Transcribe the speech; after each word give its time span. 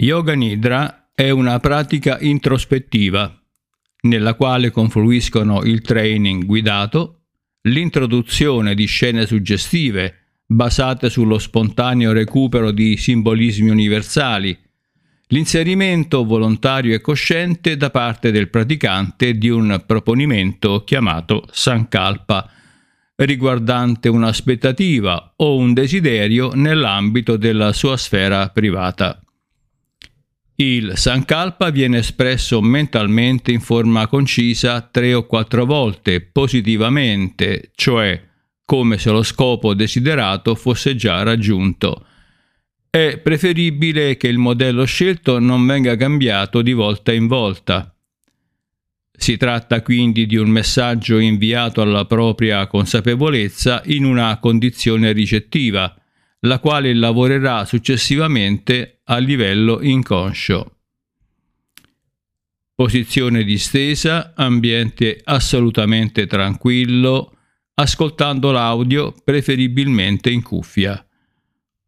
Yoga 0.00 0.34
Nidra 0.34 1.10
è 1.12 1.30
una 1.30 1.58
pratica 1.58 2.18
introspettiva 2.20 3.36
nella 4.02 4.34
quale 4.34 4.70
confluiscono 4.70 5.64
il 5.64 5.80
training 5.80 6.44
guidato, 6.44 7.22
l'introduzione 7.62 8.76
di 8.76 8.86
scene 8.86 9.26
suggestive 9.26 10.42
basate 10.46 11.10
sullo 11.10 11.40
spontaneo 11.40 12.12
recupero 12.12 12.70
di 12.70 12.96
simbolismi 12.96 13.70
universali, 13.70 14.56
l'inserimento 15.30 16.24
volontario 16.24 16.94
e 16.94 17.00
cosciente 17.00 17.76
da 17.76 17.90
parte 17.90 18.30
del 18.30 18.50
praticante 18.50 19.36
di 19.36 19.48
un 19.48 19.82
proponimento 19.84 20.84
chiamato 20.84 21.44
Sankalpa, 21.50 22.48
riguardante 23.16 24.08
un'aspettativa 24.08 25.32
o 25.38 25.56
un 25.56 25.72
desiderio 25.72 26.52
nell'ambito 26.54 27.36
della 27.36 27.72
sua 27.72 27.96
sfera 27.96 28.48
privata. 28.50 29.20
Il 30.60 30.94
Sankalpa 30.96 31.70
viene 31.70 31.98
espresso 31.98 32.60
mentalmente 32.60 33.52
in 33.52 33.60
forma 33.60 34.08
concisa 34.08 34.80
tre 34.80 35.14
o 35.14 35.24
quattro 35.24 35.64
volte 35.64 36.20
positivamente, 36.20 37.70
cioè 37.76 38.20
come 38.64 38.98
se 38.98 39.10
lo 39.10 39.22
scopo 39.22 39.72
desiderato 39.72 40.56
fosse 40.56 40.96
già 40.96 41.22
raggiunto. 41.22 42.04
È 42.90 43.18
preferibile 43.18 44.16
che 44.16 44.26
il 44.26 44.38
modello 44.38 44.84
scelto 44.84 45.38
non 45.38 45.64
venga 45.64 45.94
cambiato 45.94 46.60
di 46.60 46.72
volta 46.72 47.12
in 47.12 47.28
volta. 47.28 47.94
Si 49.12 49.36
tratta 49.36 49.80
quindi 49.80 50.26
di 50.26 50.34
un 50.34 50.48
messaggio 50.48 51.18
inviato 51.18 51.82
alla 51.82 52.04
propria 52.04 52.66
consapevolezza 52.66 53.82
in 53.84 54.04
una 54.04 54.36
condizione 54.40 55.12
ricettiva, 55.12 55.94
la 56.40 56.58
quale 56.58 56.94
lavorerà 56.94 57.64
successivamente 57.64 59.00
a 59.04 59.18
livello 59.18 59.80
inconscio. 59.82 60.76
Posizione 62.74 63.42
distesa, 63.42 64.34
ambiente 64.36 65.20
assolutamente 65.24 66.26
tranquillo, 66.26 67.36
ascoltando 67.74 68.52
l'audio 68.52 69.12
preferibilmente 69.24 70.30
in 70.30 70.42
cuffia. 70.42 71.04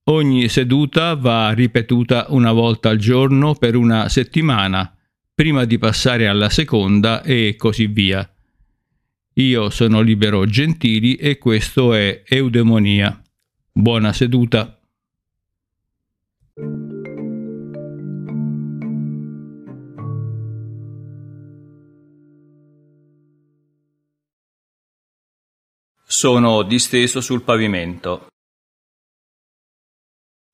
Ogni 0.04 0.48
seduta 0.48 1.14
va 1.14 1.52
ripetuta 1.52 2.26
una 2.30 2.50
volta 2.50 2.88
al 2.88 2.96
giorno 2.96 3.54
per 3.54 3.76
una 3.76 4.08
settimana, 4.08 4.92
prima 5.32 5.64
di 5.64 5.78
passare 5.78 6.26
alla 6.26 6.48
seconda 6.48 7.22
e 7.22 7.54
così 7.56 7.86
via. 7.86 8.28
Io 9.34 9.70
sono 9.70 10.00
Libero 10.00 10.44
Gentili 10.46 11.14
e 11.14 11.38
questo 11.38 11.94
è 11.94 12.24
Eudemonia. 12.26 13.22
Buona 13.72 14.12
seduta. 14.12 14.76
Sono 26.04 26.62
disteso 26.62 27.20
sul 27.20 27.42
pavimento. 27.42 28.26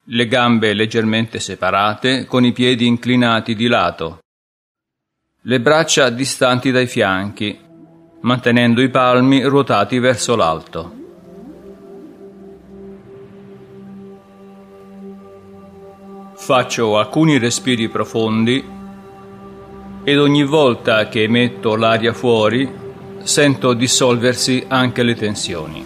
Le 0.04 0.26
gambe 0.28 0.74
leggermente 0.74 1.40
separate, 1.40 2.26
con 2.26 2.44
i 2.44 2.52
piedi 2.52 2.86
inclinati 2.86 3.54
di 3.54 3.66
lato. 3.66 4.18
Le 5.40 5.60
braccia 5.60 6.10
distanti 6.10 6.70
dai 6.70 6.86
fianchi, 6.86 7.58
mantenendo 8.20 8.82
i 8.82 8.90
palmi 8.90 9.42
ruotati 9.42 9.98
verso 9.98 10.36
l'alto. 10.36 10.95
Faccio 16.46 16.96
alcuni 16.96 17.38
respiri 17.38 17.88
profondi 17.88 18.64
ed 20.04 20.16
ogni 20.16 20.44
volta 20.44 21.08
che 21.08 21.24
emetto 21.24 21.74
l'aria 21.74 22.12
fuori 22.12 22.72
sento 23.24 23.72
dissolversi 23.72 24.64
anche 24.68 25.02
le 25.02 25.16
tensioni. 25.16 25.84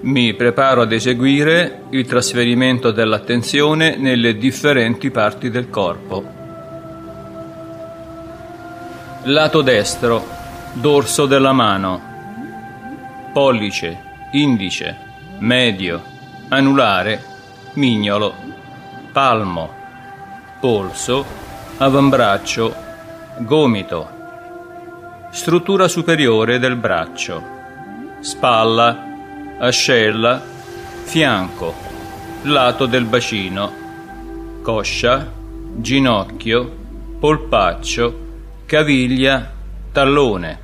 Mi 0.00 0.32
preparo 0.32 0.80
ad 0.80 0.92
eseguire 0.92 1.82
il 1.90 2.06
trasferimento 2.06 2.90
dell'attenzione 2.90 3.98
nelle 3.98 4.38
differenti 4.38 5.10
parti 5.10 5.50
del 5.50 5.68
corpo. 5.68 6.37
Lato 9.28 9.60
destro, 9.60 10.26
dorso 10.72 11.26
della 11.26 11.52
mano, 11.52 12.00
pollice, 13.34 14.00
indice, 14.32 14.96
medio, 15.40 16.02
anulare, 16.48 17.22
mignolo, 17.74 18.32
palmo, 19.12 19.70
polso, 20.60 21.26
avambraccio, 21.76 22.74
gomito, 23.40 24.08
struttura 25.30 25.88
superiore 25.88 26.58
del 26.58 26.76
braccio, 26.76 27.42
spalla, 28.20 28.96
ascella, 29.58 30.40
fianco, 31.02 31.74
lato 32.44 32.86
del 32.86 33.04
bacino, 33.04 33.70
coscia, 34.62 35.30
ginocchio, 35.76 36.76
polpaccio, 37.20 38.27
caviglia, 38.68 39.50
tallone, 39.92 40.58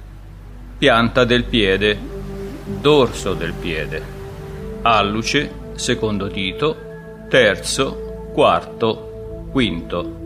pianta 0.76 1.24
del 1.24 1.44
piede, 1.44 1.98
dorso 2.82 3.32
del 3.32 3.54
piede, 3.54 4.02
alluce, 4.82 5.50
secondo 5.72 6.26
dito, 6.26 6.76
terzo, 7.30 8.28
quarto, 8.34 9.46
quinto. 9.50 10.16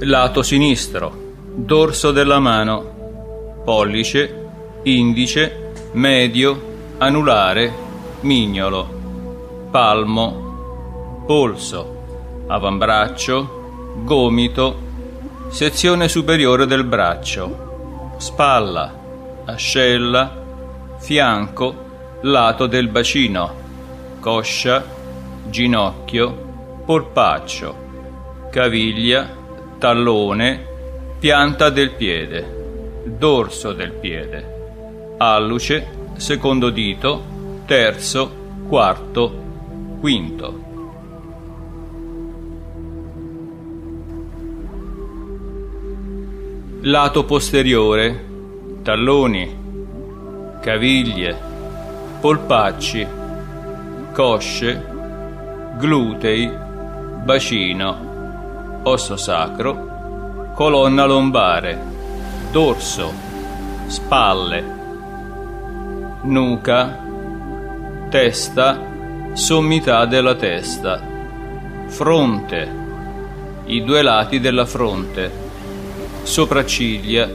Lato 0.00 0.42
sinistro, 0.42 1.32
dorso 1.54 2.12
della 2.12 2.40
mano, 2.40 3.62
pollice, 3.64 4.50
indice, 4.82 5.72
medio, 5.92 6.60
anulare, 6.98 7.72
mignolo, 8.20 8.86
palmo, 9.70 11.24
polso, 11.26 12.44
avambraccio, 12.48 13.60
gomito, 13.94 14.90
sezione 15.50 16.08
superiore 16.08 16.66
del 16.66 16.84
braccio, 16.84 18.14
spalla, 18.16 18.92
ascella, 19.44 20.40
fianco, 20.98 21.74
lato 22.22 22.66
del 22.66 22.88
bacino, 22.88 23.54
coscia, 24.20 24.84
ginocchio, 25.48 26.82
polpaccio, 26.84 28.48
caviglia, 28.50 29.28
tallone, 29.78 30.66
pianta 31.18 31.70
del 31.70 31.90
piede, 31.92 33.02
dorso 33.04 33.72
del 33.72 33.92
piede, 33.92 35.14
alluce, 35.18 35.86
secondo 36.16 36.70
dito, 36.70 37.22
terzo, 37.66 38.30
quarto, 38.68 39.32
quinto. 40.00 40.61
Lato 46.84 47.24
posteriore, 47.24 48.24
talloni, 48.82 49.56
caviglie, 50.60 51.38
polpacci, 52.20 53.06
cosce, 54.12 54.84
glutei, 55.78 56.50
bacino, 57.22 58.80
osso 58.82 59.16
sacro, 59.16 60.50
colonna 60.56 61.04
lombare, 61.04 61.78
dorso, 62.50 63.12
spalle, 63.86 64.64
nuca, 66.22 66.98
testa, 68.08 68.76
sommità 69.34 70.04
della 70.06 70.34
testa, 70.34 71.00
fronte, 71.86 72.80
i 73.66 73.84
due 73.84 74.02
lati 74.02 74.40
della 74.40 74.66
fronte 74.66 75.41
sopracciglia, 76.22 77.28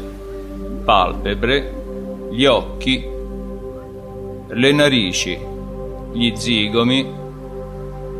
palpebre, 0.84 2.30
gli 2.31 2.45
occhi, 2.45 3.07
le 4.48 4.72
narici, 4.72 5.38
gli 6.13 6.34
zigomi, 6.36 7.06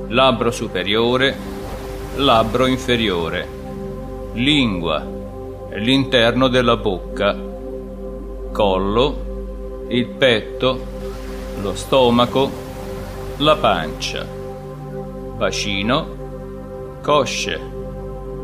labbro 0.10 0.52
superiore, 0.52 1.36
labbro 2.16 2.66
inferiore, 2.66 3.48
lingua, 4.34 5.06
l'interno 5.74 6.48
della 6.48 6.78
bocca, 6.78 7.36
collo, 8.52 9.86
il 9.90 10.08
petto, 10.08 10.80
lo 11.62 11.74
stomaco, 11.76 12.50
la 13.38 13.56
pancia, 13.56 14.26
bacino, 15.38 17.00
cosce, 17.02 17.60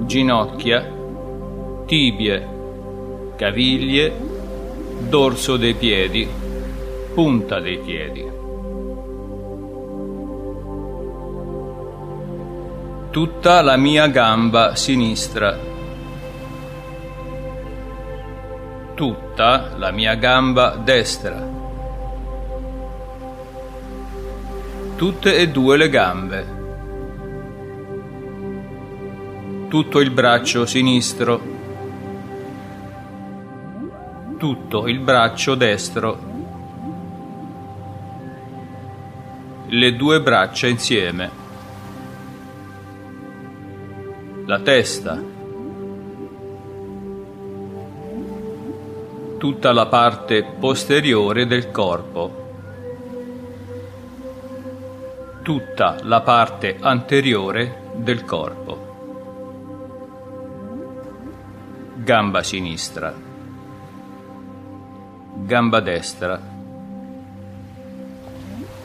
ginocchia, 0.06 1.02
tibie, 1.86 2.48
caviglie, 3.36 4.12
dorso 5.08 5.58
dei 5.58 5.74
piedi, 5.74 6.28
punta 7.14 7.60
dei 7.60 7.78
piedi. 7.78 8.32
Tutta 13.12 13.62
la 13.62 13.78
mia 13.78 14.08
gamba 14.08 14.76
sinistra. 14.76 15.56
Tutta 18.96 19.74
la 19.78 19.92
mia 19.92 20.16
gamba 20.16 20.76
destra. 20.84 21.48
Tutte 24.96 25.38
e 25.38 25.50
due 25.50 25.78
le 25.78 25.90
gambe. 25.90 26.62
Tutto 29.68 30.00
il 30.00 30.10
braccio 30.10 30.66
sinistro 30.66 31.53
tutto 34.38 34.88
il 34.88 35.00
braccio 35.00 35.56
destro, 35.56 36.20
le 39.68 39.96
due 39.96 40.22
braccia 40.22 40.68
insieme, 40.68 41.30
la 44.46 44.60
testa, 44.60 45.22
tutta 49.38 49.72
la 49.72 49.86
parte 49.88 50.44
posteriore 50.44 51.48
del 51.48 51.72
corpo, 51.72 52.42
tutta 55.42 55.98
la 56.04 56.22
parte 56.22 56.78
anteriore 56.80 57.92
del 57.96 58.26
corpo, 58.26 58.92
gamba 61.96 62.44
sinistra 62.44 63.32
gamba 65.54 65.82
destra, 65.82 66.42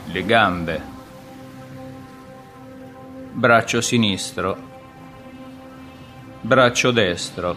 le 0.05 0.23
gambe, 0.23 0.81
braccio 3.31 3.81
sinistro, 3.81 4.55
braccio 6.41 6.91
destro, 6.91 7.55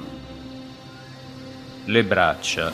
le 1.84 2.04
braccia, 2.04 2.72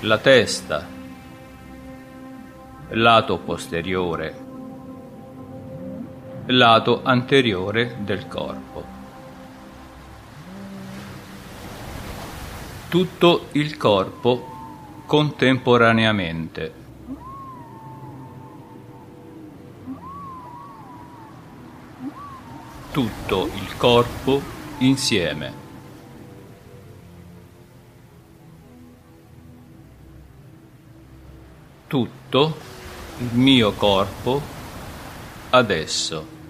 la 0.00 0.16
testa, 0.16 0.86
lato 2.88 3.36
posteriore, 3.36 4.38
lato 6.46 7.02
anteriore 7.04 7.96
del 7.98 8.26
corpo. 8.28 8.94
tutto 12.94 13.48
il 13.52 13.76
corpo 13.76 14.53
contemporaneamente. 15.14 16.72
Tutto 22.90 23.48
il 23.54 23.76
corpo 23.76 24.42
insieme. 24.78 25.52
Tutto 31.86 32.56
il 33.18 33.38
mio 33.38 33.70
corpo 33.74 34.42
adesso. 35.50 36.43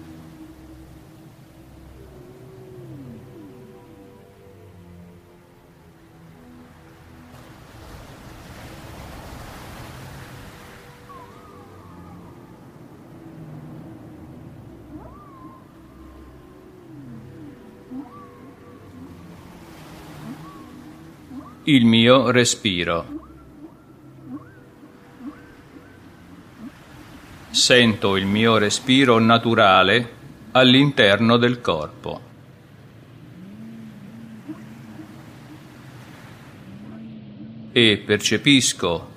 Il 21.67 21.83
mio 21.83 22.29
respiro. 22.29 23.23
Sento 27.49 28.15
il 28.17 28.27
mio 28.27 28.57
respiro 28.57 29.17
naturale 29.17 30.13
all'interno 30.51 31.37
del 31.37 31.61
corpo. 31.61 32.21
E 37.71 38.03
percepisco 38.05 39.09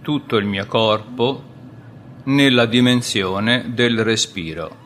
tutto 0.00 0.36
il 0.36 0.44
mio 0.44 0.66
corpo 0.66 1.42
nella 2.24 2.66
dimensione 2.66 3.72
del 3.74 4.04
respiro. 4.04 4.83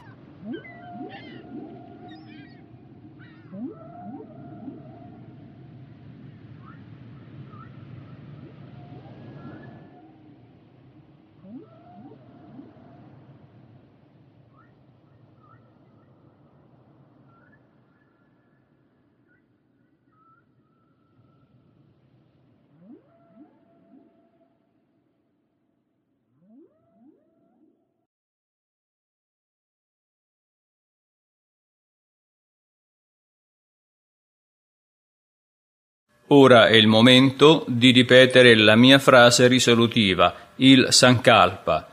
Ora 36.31 36.69
è 36.69 36.75
il 36.75 36.87
momento 36.87 37.65
di 37.67 37.91
ripetere 37.91 38.55
la 38.55 38.77
mia 38.77 38.99
frase 38.99 39.47
risolutiva, 39.47 40.53
il 40.57 40.89
Sankalpa. 40.91 41.89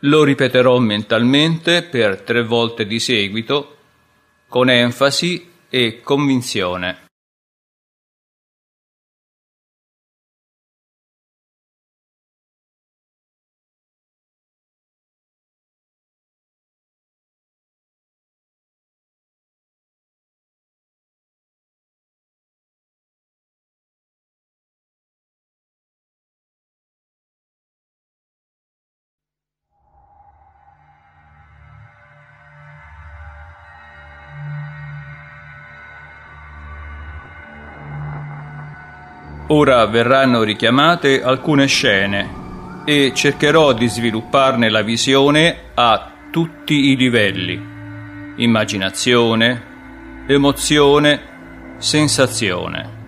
Lo 0.00 0.22
ripeterò 0.22 0.78
mentalmente 0.78 1.82
per 1.84 2.20
tre 2.20 2.42
volte 2.44 2.86
di 2.86 2.98
seguito, 2.98 3.76
con 4.48 4.68
enfasi 4.68 5.48
e 5.70 6.00
convinzione. 6.02 7.09
Ora 39.52 39.84
verranno 39.86 40.44
richiamate 40.44 41.24
alcune 41.24 41.66
scene 41.66 42.84
e 42.84 43.10
cercherò 43.12 43.72
di 43.72 43.88
svilupparne 43.88 44.70
la 44.70 44.82
visione 44.82 45.72
a 45.74 46.12
tutti 46.30 46.90
i 46.90 46.96
livelli. 46.96 47.60
Immaginazione, 48.36 49.62
emozione, 50.28 51.20
sensazione. 51.78 52.98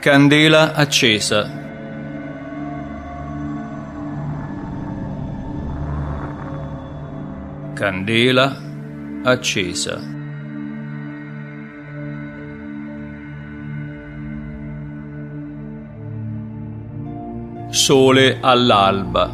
Candela 0.00 0.74
accesa. 0.74 1.66
Candela 7.72 8.66
accesa. 9.30 10.16
Sole 17.70 18.38
all'alba. 18.40 19.30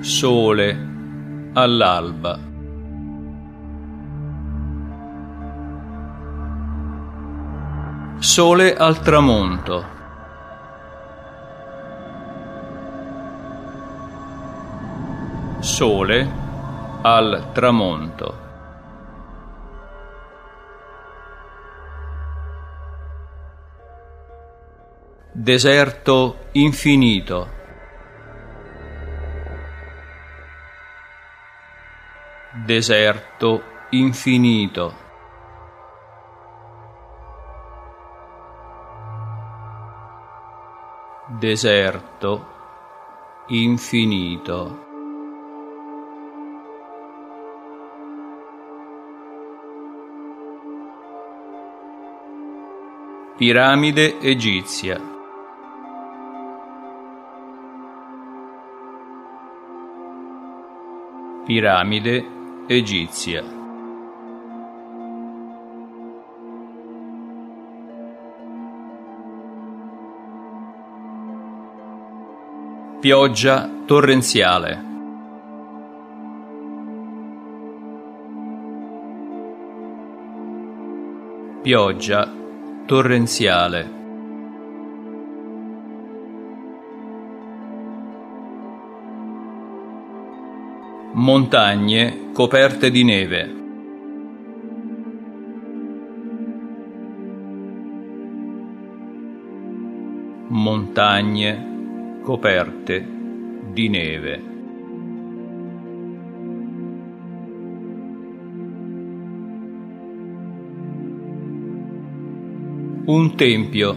Sole 0.00 0.88
all'alba. 1.52 2.38
Sole 8.18 8.76
al 8.76 8.98
tramonto. 9.00 9.95
Sole 15.76 16.26
al 17.02 17.50
tramonto. 17.52 18.34
Deserto 25.32 26.48
infinito. 26.52 27.48
Deserto 32.64 33.62
infinito. 33.90 35.04
deserto 41.38 42.46
infinito. 43.48 44.85
Piramide 53.36 54.18
egizia. 54.20 54.98
Piramide 61.44 62.24
egizia. 62.66 63.44
Pioggia 73.00 73.70
torrenziale. 73.84 74.84
Pioggia 81.60 82.35
torrenziale. 82.86 83.94
Montagne 91.14 92.30
coperte 92.32 92.90
di 92.90 93.02
neve. 93.02 93.54
Montagne 100.48 102.20
coperte 102.22 103.06
di 103.72 103.88
neve. 103.88 104.55
Un 113.08 113.36
tempio. 113.36 113.94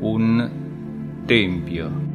Un 0.00 0.50
tempio. 1.24 2.08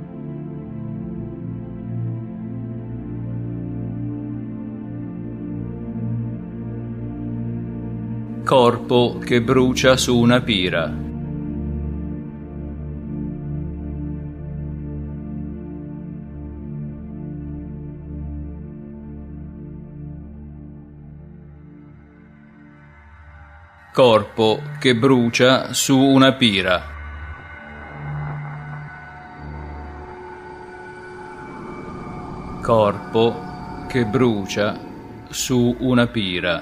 corpo 8.45 9.17
che 9.17 9.41
brucia 9.41 9.97
su 9.97 10.19
una 10.19 10.39
pira. 10.39 11.04
Corpo 23.95 24.61
che 24.77 24.93
brucia 24.93 25.71
su 25.71 25.97
una 25.97 26.33
pira. 26.33 26.83
Corpo 32.61 33.85
che 33.87 34.03
brucia 34.03 34.77
su 35.29 35.77
una 35.79 36.07
pira. 36.07 36.61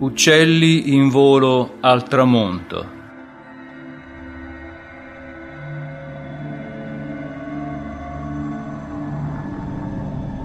Uccelli 0.00 0.92
in 0.92 1.08
volo 1.08 1.76
al 1.78 2.02
tramonto. 2.08 3.03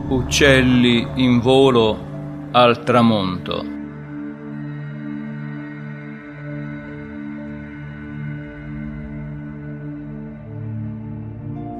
Uccelli 0.09 1.07
in 1.17 1.39
volo 1.39 2.49
al 2.51 2.83
tramonto. 2.83 3.63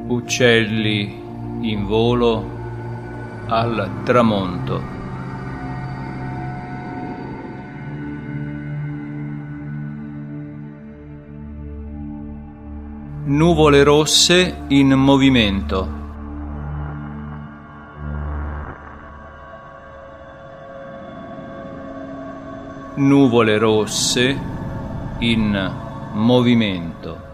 Uccelli 0.09 1.21
in 1.61 1.85
volo 1.87 2.45
al 3.47 4.01
tramonto. 4.03 4.83
Nuvole 13.25 13.81
rosse 13.83 14.65
in 14.67 14.89
movimento. 14.91 15.98
Nuvole 22.99 23.57
rosse 23.57 24.37
in 25.19 26.11
movimento. 26.13 27.27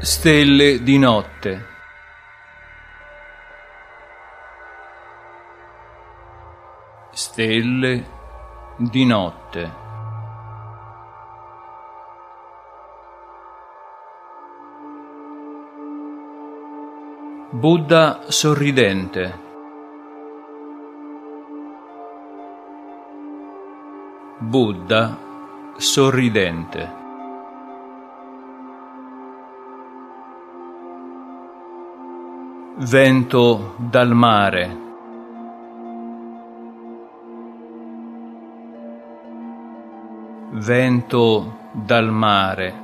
Stelle 0.00 0.82
di 0.82 0.98
notte. 0.98 1.70
stelle 7.12 8.04
di 8.76 9.04
notte. 9.04 9.81
Buddha 17.54 18.22
sorridente. 18.28 19.38
Buddha 24.38 25.18
sorridente. 25.76 27.00
Vento 32.78 33.74
dal 33.76 34.14
mare. 34.14 34.82
vento 40.52 41.58
dal 41.72 42.10
mare. 42.10 42.81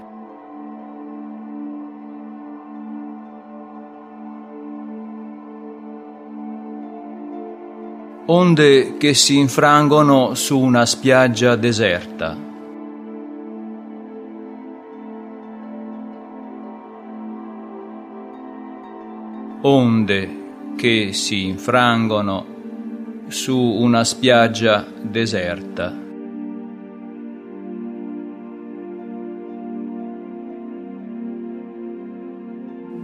Onde 8.30 8.98
che 8.98 9.14
si 9.14 9.38
infrangono 9.38 10.34
su 10.34 10.60
una 10.60 10.84
spiaggia 10.84 11.56
deserta. 11.56 12.36
Onde 19.62 20.36
che 20.76 21.14
si 21.14 21.46
infrangono 21.46 22.44
su 23.28 23.58
una 23.58 24.04
spiaggia 24.04 24.86
deserta. 25.00 26.06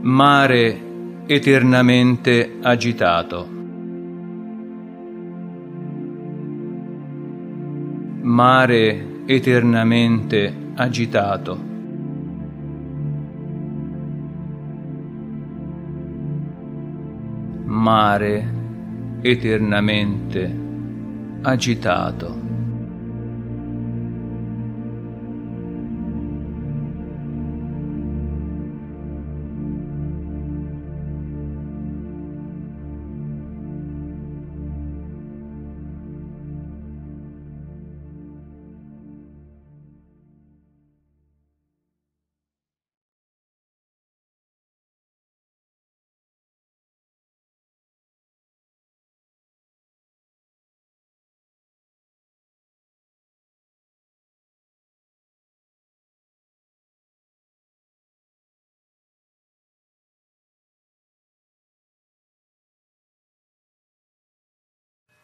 mare 0.05 0.81
eternamente 1.27 2.59
agitato. 2.61 3.54
Mare 8.25 9.25
eternamente 9.27 10.73
agitato. 10.77 11.59
Mare 17.67 18.53
eternamente 19.21 20.59
agitato. 21.43 22.44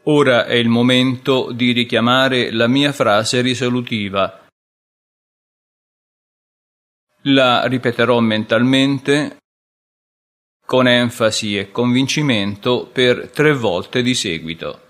Ora 0.05 0.47
è 0.47 0.55
il 0.55 0.69
momento 0.69 1.53
di 1.53 1.73
richiamare 1.73 2.51
la 2.53 2.67
mia 2.67 2.93
frase 2.93 3.43
risolutiva. 3.43 4.47
La 7.25 7.67
ripeterò 7.67 8.19
mentalmente 8.21 9.37
con 10.65 10.89
enfasi 10.89 11.59
e 11.59 11.71
convincimento 11.71 12.87
per 12.87 13.29
tre 13.31 13.53
volte 13.53 14.03
di 14.03 14.15
seguito. 14.15 14.90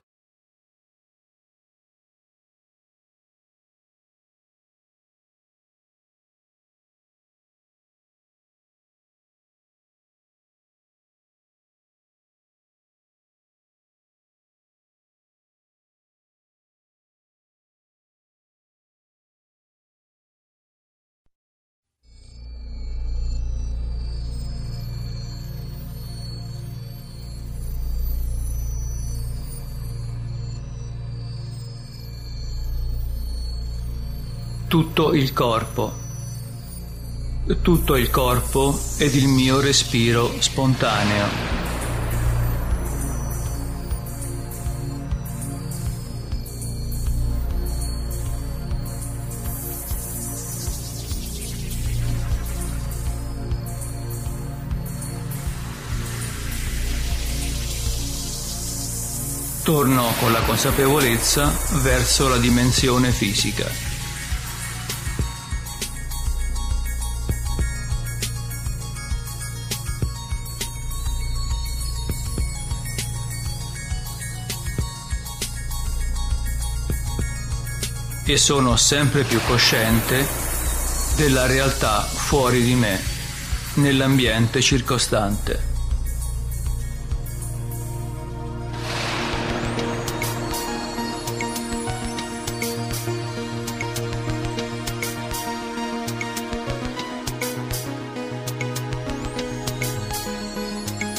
Tutto 34.71 35.15
il 35.15 35.33
corpo. 35.33 35.93
Tutto 37.61 37.97
il 37.97 38.09
corpo 38.09 38.81
ed 38.99 39.17
il 39.17 39.27
mio 39.27 39.59
respiro 39.59 40.33
spontaneo. 40.39 41.27
Torno 59.65 60.15
con 60.21 60.31
la 60.31 60.41
consapevolezza 60.43 61.53
verso 61.83 62.29
la 62.29 62.37
dimensione 62.37 63.11
fisica. 63.11 63.90
E 78.33 78.37
sono 78.37 78.77
sempre 78.77 79.25
più 79.25 79.41
cosciente 79.45 80.25
della 81.17 81.47
realtà 81.47 82.01
fuori 82.03 82.63
di 82.63 82.75
me, 82.75 83.03
nell'ambiente 83.75 84.61
circostante. 84.61 85.69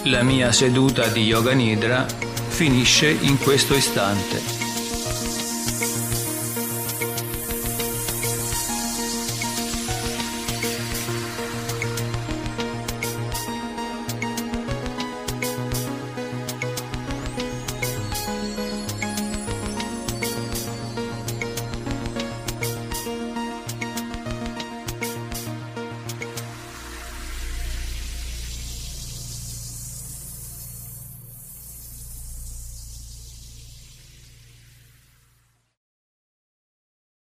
La 0.03 0.23
mia 0.23 0.53
seduta 0.53 1.07
di 1.07 1.23
Yoga 1.23 1.51
Nidra 1.51 2.05
finisce 2.47 3.09
in 3.09 3.37
questo 3.37 3.75
istante. 3.75 4.60